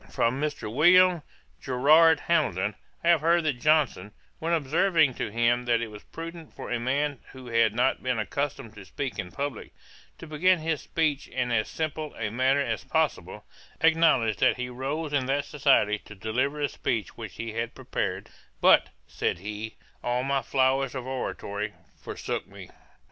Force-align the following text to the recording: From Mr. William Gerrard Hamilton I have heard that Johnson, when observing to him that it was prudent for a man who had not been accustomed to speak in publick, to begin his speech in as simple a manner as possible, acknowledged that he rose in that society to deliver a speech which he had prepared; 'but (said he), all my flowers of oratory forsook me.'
From 0.09 0.41
Mr. 0.41 0.73
William 0.73 1.21
Gerrard 1.61 2.21
Hamilton 2.21 2.73
I 3.03 3.09
have 3.09 3.21
heard 3.21 3.43
that 3.43 3.61
Johnson, 3.61 4.11
when 4.39 4.51
observing 4.51 5.13
to 5.13 5.29
him 5.29 5.65
that 5.65 5.79
it 5.79 5.89
was 5.89 6.01
prudent 6.05 6.55
for 6.55 6.71
a 6.71 6.79
man 6.79 7.19
who 7.33 7.45
had 7.45 7.75
not 7.75 8.01
been 8.01 8.17
accustomed 8.17 8.73
to 8.73 8.83
speak 8.85 9.19
in 9.19 9.31
publick, 9.31 9.71
to 10.17 10.25
begin 10.25 10.57
his 10.57 10.81
speech 10.81 11.27
in 11.27 11.51
as 11.51 11.67
simple 11.69 12.15
a 12.17 12.31
manner 12.31 12.61
as 12.61 12.83
possible, 12.83 13.45
acknowledged 13.81 14.39
that 14.39 14.57
he 14.57 14.69
rose 14.69 15.13
in 15.13 15.27
that 15.27 15.45
society 15.45 15.99
to 15.99 16.15
deliver 16.15 16.59
a 16.59 16.67
speech 16.67 17.15
which 17.15 17.35
he 17.35 17.51
had 17.53 17.75
prepared; 17.75 18.27
'but 18.59 18.89
(said 19.05 19.37
he), 19.37 19.75
all 20.03 20.23
my 20.23 20.41
flowers 20.41 20.95
of 20.95 21.05
oratory 21.05 21.73
forsook 22.01 22.47
me.' 22.47 22.71